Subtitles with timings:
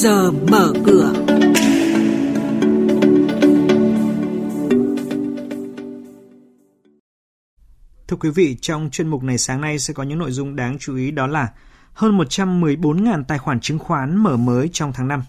[0.00, 1.12] giờ mở cửa.
[8.08, 10.78] Thưa quý vị, trong chuyên mục này sáng nay sẽ có những nội dung đáng
[10.78, 11.48] chú ý đó là
[11.92, 15.22] hơn 114.000 tài khoản chứng khoán mở mới trong tháng 5.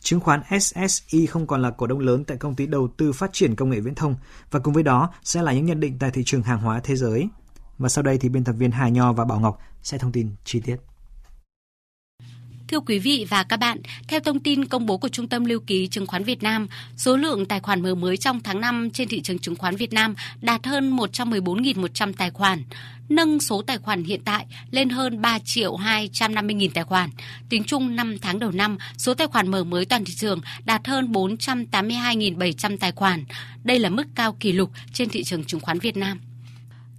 [0.00, 3.30] Chứng khoán SSI không còn là cổ đông lớn tại công ty đầu tư phát
[3.32, 4.14] triển công nghệ viễn thông
[4.50, 6.96] và cùng với đó sẽ là những nhận định tại thị trường hàng hóa thế
[6.96, 7.28] giới.
[7.78, 10.30] Và sau đây thì biên tập viên Hà Nho và Bảo Ngọc sẽ thông tin
[10.44, 10.89] chi tiết.
[12.70, 15.60] Thưa quý vị và các bạn, theo thông tin công bố của Trung tâm Lưu
[15.60, 16.66] ký Chứng khoán Việt Nam,
[16.96, 19.92] số lượng tài khoản mở mới trong tháng 5 trên thị trường chứng khoán Việt
[19.92, 22.62] Nam đạt hơn 114.100 tài khoản,
[23.08, 27.10] nâng số tài khoản hiện tại lên hơn 3 triệu 250 nghìn tài khoản.
[27.48, 30.86] Tính chung 5 tháng đầu năm, số tài khoản mở mới toàn thị trường đạt
[30.86, 33.24] hơn 482.700 tài khoản.
[33.64, 36.20] Đây là mức cao kỷ lục trên thị trường chứng khoán Việt Nam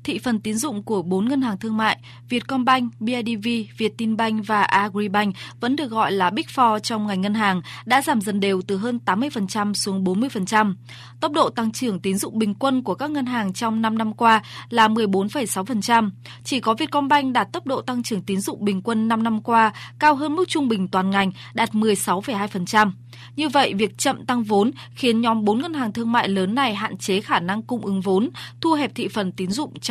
[0.03, 3.47] thị phần tín dụng của 4 ngân hàng thương mại Vietcombank, BIDV,
[3.77, 8.21] Vietinbank và Agribank vẫn được gọi là Big Four trong ngành ngân hàng đã giảm
[8.21, 10.73] dần đều từ hơn 80% xuống 40%.
[11.19, 14.13] Tốc độ tăng trưởng tín dụng bình quân của các ngân hàng trong 5 năm
[14.13, 16.09] qua là 14,6%.
[16.43, 19.73] Chỉ có Vietcombank đạt tốc độ tăng trưởng tín dụng bình quân 5 năm qua
[19.99, 22.91] cao hơn mức trung bình toàn ngành đạt 16,2%.
[23.35, 26.75] Như vậy, việc chậm tăng vốn khiến nhóm 4 ngân hàng thương mại lớn này
[26.75, 28.29] hạn chế khả năng cung ứng vốn,
[28.61, 29.90] thu hẹp thị phần tín dụng trong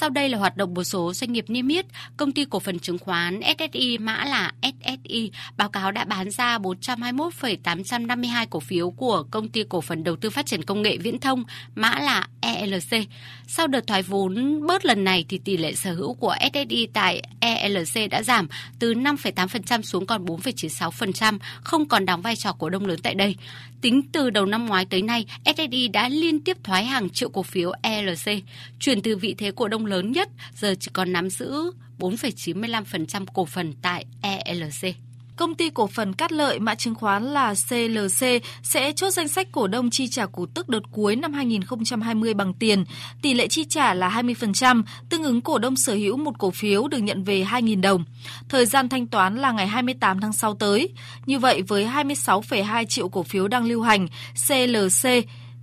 [0.00, 1.86] Sau đây là hoạt động một số doanh nghiệp niêm yết.
[2.16, 6.58] Công ty cổ phần chứng khoán SSI mã là SSI báo cáo đã bán ra
[6.58, 11.18] 421,852 cổ phiếu của công ty cổ phần đầu tư phát triển công nghệ viễn
[11.18, 11.44] thông
[11.74, 13.08] mã là ELC.
[13.46, 17.22] Sau đợt thoái vốn bớt lần này thì tỷ lệ sở hữu của SSI tại
[17.40, 18.48] ELC đã giảm
[18.78, 23.36] từ 5,8% xuống còn 4,96%, không còn đóng vai trò cổ đông lớn tại đây.
[23.80, 25.26] Tính từ đầu năm ngoái tới nay,
[25.56, 28.42] SSI đã liên tiếp thoái hàng triệu cổ phiếu ELC,
[28.80, 33.44] chuyển từ vị thế cổ đông lớn nhất giờ chỉ còn nắm giữ 4,95% cổ
[33.44, 35.05] phần tại ELC.
[35.36, 38.26] Công ty cổ phần Cát Lợi mã chứng khoán là CLC
[38.62, 42.54] sẽ chốt danh sách cổ đông chi trả cổ tức đợt cuối năm 2020 bằng
[42.54, 42.84] tiền.
[43.22, 46.88] Tỷ lệ chi trả là 20%, tương ứng cổ đông sở hữu một cổ phiếu
[46.88, 48.04] được nhận về 2.000 đồng.
[48.48, 50.88] Thời gian thanh toán là ngày 28 tháng 6 tới.
[51.26, 54.08] Như vậy với 26,2 triệu cổ phiếu đang lưu hành,
[54.48, 55.08] CLC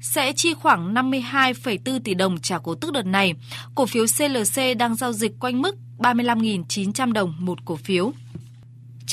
[0.01, 3.33] sẽ chi khoảng 52,4 tỷ đồng trả cổ tức đợt này.
[3.75, 8.13] Cổ phiếu CLC đang giao dịch quanh mức 35.900 đồng một cổ phiếu.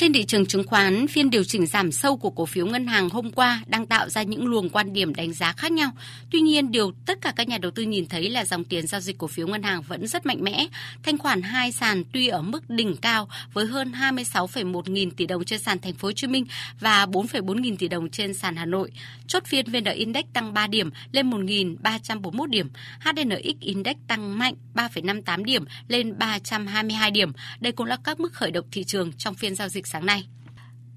[0.01, 3.09] Trên thị trường chứng khoán, phiên điều chỉnh giảm sâu của cổ phiếu ngân hàng
[3.09, 5.91] hôm qua đang tạo ra những luồng quan điểm đánh giá khác nhau.
[6.31, 9.01] Tuy nhiên, điều tất cả các nhà đầu tư nhìn thấy là dòng tiền giao
[9.01, 10.67] dịch cổ phiếu ngân hàng vẫn rất mạnh mẽ.
[11.03, 15.43] Thanh khoản hai sàn tuy ở mức đỉnh cao với hơn 26,1 nghìn tỷ đồng
[15.45, 16.45] trên sàn Thành phố Hồ Chí Minh
[16.79, 18.91] và 4,4 nghìn tỷ đồng trên sàn Hà Nội.
[19.27, 22.69] Chốt phiên VN Index tăng 3 điểm lên 1.341 điểm,
[22.99, 27.31] HNX Index tăng mạnh 3,58 điểm lên 322 điểm.
[27.59, 30.27] Đây cũng là các mức khởi động thị trường trong phiên giao dịch sáng nay.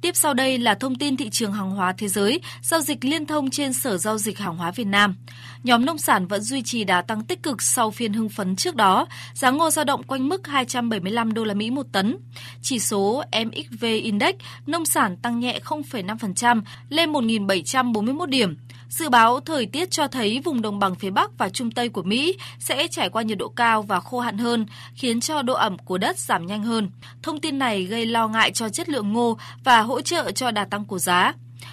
[0.01, 3.27] Tiếp sau đây là thông tin thị trường hàng hóa thế giới, giao dịch liên
[3.27, 5.15] thông trên Sở Giao dịch Hàng hóa Việt Nam.
[5.63, 8.77] Nhóm nông sản vẫn duy trì đà tăng tích cực sau phiên hưng phấn trước
[8.77, 12.17] đó, giá ngô dao động quanh mức 275 đô la Mỹ một tấn.
[12.63, 14.35] Chỉ số MXV Index
[14.67, 18.57] nông sản tăng nhẹ 0,5% lên 1.741 điểm.
[18.95, 22.03] Dự báo thời tiết cho thấy vùng đồng bằng phía Bắc và Trung Tây của
[22.03, 25.79] Mỹ sẽ trải qua nhiệt độ cao và khô hạn hơn, khiến cho độ ẩm
[25.79, 26.91] của đất giảm nhanh hơn.
[27.23, 30.65] Thông tin này gây lo ngại cho chất lượng ngô và hỗ trợ cho đà
[30.65, 31.33] tăng của giá.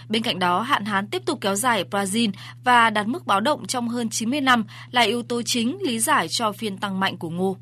[0.10, 2.32] Bên cạnh đó, hạn hán tiếp tục kéo dài ở Brazil
[2.64, 6.28] và đạt mức báo động trong hơn 90 năm là yếu tố chính lý giải
[6.28, 7.58] cho phiên tăng mạnh của ngô.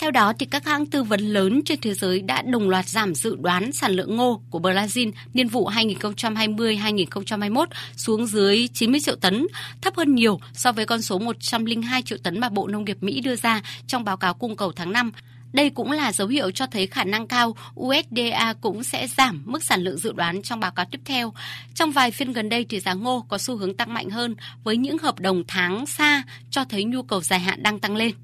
[0.00, 3.14] Theo đó, thì các hãng tư vấn lớn trên thế giới đã đồng loạt giảm
[3.14, 7.66] dự đoán sản lượng ngô của Brazil niên vụ 2020-2021
[7.96, 9.46] xuống dưới 90 triệu tấn,
[9.80, 13.20] thấp hơn nhiều so với con số 102 triệu tấn mà Bộ Nông nghiệp Mỹ
[13.20, 15.12] đưa ra trong báo cáo cung cầu tháng 5.
[15.52, 19.64] Đây cũng là dấu hiệu cho thấy khả năng cao USDA cũng sẽ giảm mức
[19.64, 21.32] sản lượng dự đoán trong báo cáo tiếp theo.
[21.74, 24.76] Trong vài phiên gần đây thì giá ngô có xu hướng tăng mạnh hơn với
[24.76, 28.14] những hợp đồng tháng xa cho thấy nhu cầu dài hạn đang tăng lên.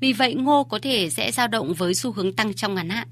[0.00, 3.08] Vì vậy, ngô có thể sẽ dao động với xu hướng tăng trong ngắn hạn.